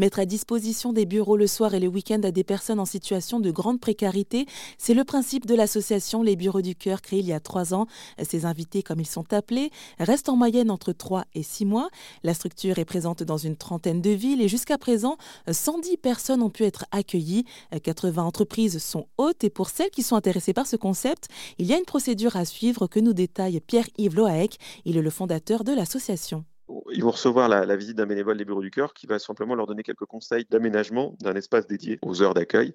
[0.00, 3.38] Mettre à disposition des bureaux le soir et le week-end à des personnes en situation
[3.38, 4.46] de grande précarité,
[4.78, 7.86] c'est le principe de l'association Les Bureaux du Cœur créée il y a trois ans.
[8.22, 11.90] Ces invités, comme ils sont appelés, restent en moyenne entre trois et six mois.
[12.22, 15.18] La structure est présente dans une trentaine de villes et jusqu'à présent,
[15.50, 17.44] 110 personnes ont pu être accueillies.
[17.82, 21.28] 80 entreprises sont hautes et pour celles qui sont intéressées par ce concept,
[21.58, 24.56] il y a une procédure à suivre que nous détaille Pierre-Yves Loaec.
[24.86, 26.46] Il est le fondateur de l'association
[26.92, 29.66] ils vont recevoir la, visite d'un bénévole des bureaux du cœur qui va simplement leur
[29.66, 32.74] donner quelques conseils d'aménagement d'un espace dédié aux heures d'accueil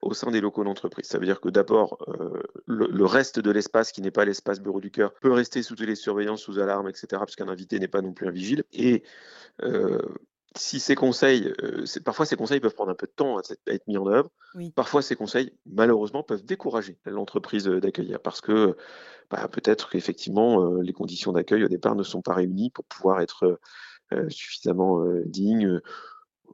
[0.00, 1.06] au sein des locaux d'entreprise.
[1.06, 4.80] Ça veut dire que d'abord, euh, le, reste de l'espace qui n'est pas l'espace bureau
[4.80, 8.12] du cœur peut rester sous télésurveillance, sous alarme, etc., parce qu'un invité n'est pas non
[8.12, 8.64] plus un vigile.
[8.72, 9.04] Et
[9.62, 10.00] euh,
[10.56, 13.86] si ces conseils, euh, parfois ces conseils peuvent prendre un peu de temps à, être
[13.86, 14.30] mis en œuvre,
[14.74, 18.76] parfois ces conseils, malheureusement, peuvent décourager l'entreprise euh, d'accueillir parce que
[19.30, 23.20] bah, peut-être qu'effectivement, euh, les conditions d'accueil au départ ne sont pas réunies pour pouvoir
[23.20, 23.58] être
[24.28, 25.80] suffisamment dignes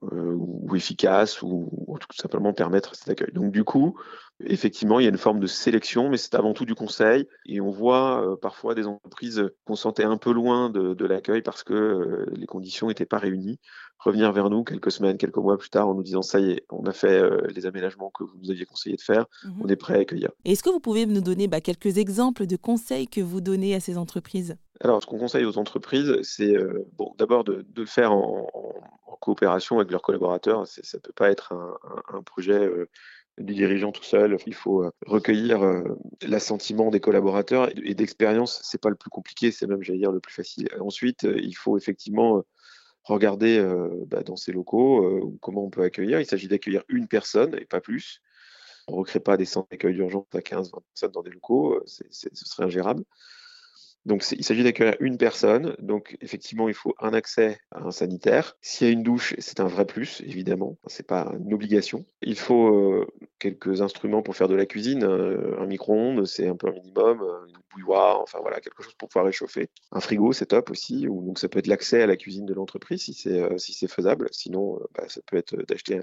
[0.00, 3.32] ou efficaces ou, ou, tout simplement permettre cet accueil.
[3.32, 3.96] Donc du coup,
[4.44, 7.26] Effectivement, il y a une forme de sélection, mais c'est avant tout du conseil.
[7.46, 11.64] Et on voit euh, parfois des entreprises qu'on sentait un peu loin de, l'accueil parce
[11.64, 13.58] que euh, les conditions n'étaient pas réunies,
[13.98, 16.64] revenir vers nous quelques semaines, quelques mois plus tard en nous disant ça y est,
[16.70, 19.68] on a fait euh, les aménagements que vous nous aviez conseillé de faire, mmh on
[19.68, 20.30] est prêt à accueillir.
[20.44, 23.80] Est-ce que vous pouvez nous donner bah, quelques exemples de conseils que vous donnez à
[23.80, 24.56] ces entreprises?
[24.80, 26.54] Alors, ce qu'on conseille aux entreprises, c'est
[26.96, 28.48] bon, d'abord de, le faire en,
[29.20, 30.66] coopération avec leurs collaborateurs.
[30.66, 31.52] Ça ne peut pas être
[32.12, 32.70] un, projet
[33.40, 34.36] du dirigeant tout seul.
[34.46, 35.82] Il faut euh, recueillir euh,
[36.22, 40.20] l'assentiment des collaborateurs et d'expérience, c'est pas le plus compliqué, c'est même, j'allais dire, le
[40.20, 40.68] plus facile.
[40.80, 42.42] Ensuite, euh, il faut effectivement
[43.04, 43.64] regarder
[44.06, 46.20] bah, dans ces locaux comment on peut accueillir.
[46.20, 48.20] Il s'agit d'accueillir une personne et pas plus.
[48.86, 51.80] On ne recrée pas des centres d'accueil d'urgence à 15, 20 personnes dans des locaux,
[51.86, 52.04] ce
[52.34, 53.04] serait ingérable.
[54.08, 55.76] Donc il s'agit d'accueillir une personne.
[55.80, 58.56] Donc effectivement, il faut un accès à un sanitaire.
[58.62, 60.78] S'il y a une douche, c'est un vrai plus, évidemment.
[60.86, 62.06] C'est pas une obligation.
[62.22, 63.06] Il faut euh,
[63.38, 65.04] quelques instruments pour faire de la cuisine.
[65.04, 67.20] Euh, un micro-ondes, c'est un peu un minimum.
[67.20, 69.68] Euh, une bouilloire, enfin voilà, quelque chose pour pouvoir réchauffer.
[69.92, 71.02] Un frigo, c'est top aussi.
[71.02, 74.28] donc ça peut être l'accès à la cuisine de l'entreprise si c'est faisable.
[74.32, 76.00] Sinon, bah, ça peut être d'acheter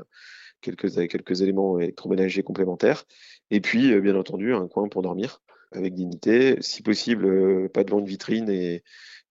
[0.61, 3.05] quelques, quelques éléments électroménagers complémentaires.
[3.51, 5.41] Et puis, bien entendu, un coin pour dormir
[5.75, 6.57] avec dignité.
[6.61, 8.83] Si possible, euh, pas devant une vitrine et,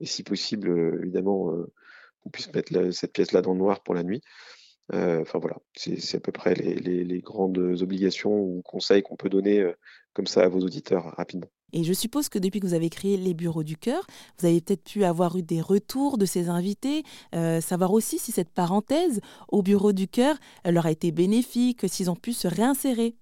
[0.03, 1.73] si possible, euh, évidemment, euh,
[2.21, 4.23] qu'on puisse mettre cette pièce-là dans le noir pour la nuit.
[4.93, 9.67] Enfin voilà, c'est à peu près les, grandes obligations ou conseils qu'on peut donner
[10.13, 11.51] comme ça à vos auditeurs rapidement.
[11.75, 14.07] Et je suppose que depuis que vous avez créé les bureaux du cœur,
[14.39, 17.03] vous avez peut-être pu avoir eu des retours de ces invités,
[17.33, 22.17] savoir aussi si cette parenthèse au bureau du cœur leur a été bénéfique, s'ils ont
[22.17, 23.17] pu se réinsérer.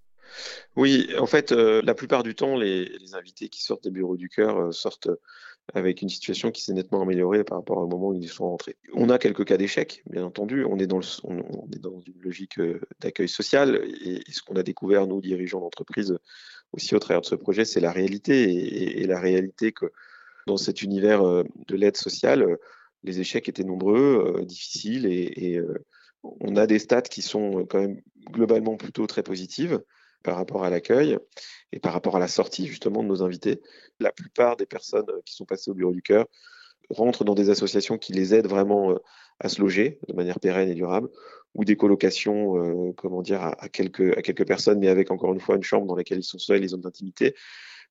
[0.76, 4.28] Oui, en fait, euh, la plupart du temps, les, invités qui sortent des bureaux du
[4.28, 5.10] cœur euh, sortent
[5.74, 8.76] avec une situation qui s'est nettement améliorée par rapport au moment où ils sont rentrés.
[8.94, 10.64] On a quelques cas d'échecs, bien entendu.
[10.64, 13.82] On est dans, une logique euh, d'accueil social.
[14.04, 16.18] Et, ce qu'on a découvert, nous, dirigeants d'entreprise,
[16.72, 19.00] aussi au travers de ce projet, c'est la réalité.
[19.00, 19.86] Et, la réalité que
[20.46, 22.56] dans cet univers de l'aide sociale,
[23.04, 25.06] les échecs étaient nombreux, difficiles.
[25.06, 25.60] Et
[26.24, 28.00] on a des stats qui sont quand même
[28.30, 29.80] globalement plutôt très positives
[30.22, 31.18] par rapport à l'accueil
[31.72, 33.60] et par rapport à la sortie justement de nos invités.
[34.00, 36.26] La plupart des personnes euh, qui sont passées au bureau du cœur
[36.90, 38.98] rentrent dans des associations qui les aident vraiment euh,
[39.40, 41.08] à se loger de manière pérenne et durable,
[41.54, 45.62] ou des colocations, euh, comment dire, à, quelques, personnes, mais avec encore une fois une
[45.62, 47.34] chambre dans laquelle ils sont seuls, les zones d'intimité.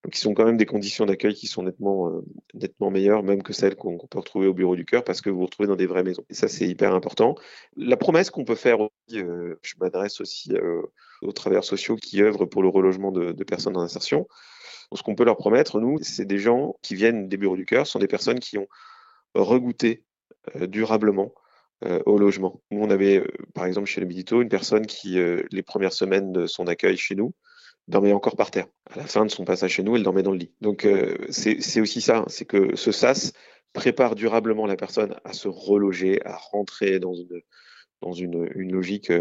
[0.04, 2.12] Donc, ils sont quand même des conditions d'accueil qui sont nettement,
[2.56, 5.38] nettement meilleures, même que celles qu'on peut retrouver au bureau du cœur, parce que vous
[5.38, 6.26] vous retrouvez dans des vraies maisons.
[6.30, 7.36] Et ça, c'est hyper important.
[7.78, 10.54] La promesse qu'on peut faire aussi, je m'adresse aussi
[11.22, 14.28] aux travailleurs sociaux qui œuvrent pour le relogement de, personnes en insertion.
[14.94, 17.88] Ce qu'on peut leur promettre, nous, c'est des gens qui viennent des bureaux du cœur,
[17.88, 18.68] sont des personnes qui ont
[19.34, 20.04] regoûté
[20.56, 21.34] euh, durablement
[21.86, 22.62] euh, au logement.
[22.72, 25.18] Nous, on avait, euh, par exemple, chez le Milito, une personne qui,
[25.52, 27.34] les premières semaines de son accueil chez nous,
[27.92, 28.68] dormait encore par terre.
[28.90, 30.52] À la fin de son passage chez nous, elle dormait dans le lit.
[30.62, 30.88] Donc,
[31.30, 33.34] c'est aussi ça, c'est que ce SAS
[33.74, 37.42] prépare durablement la personne à se reloger, à rentrer dans une,
[38.02, 39.12] dans une, logique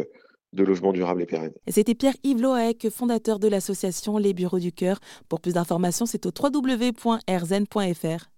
[0.53, 1.53] de logement durable et pérenne.
[1.69, 4.99] C'était Pierre-Yves Loaec, fondateur de l'association Les Bureaux du Cœur.
[5.29, 8.27] Pour plus d'informations, c'est au www.rzen.fr.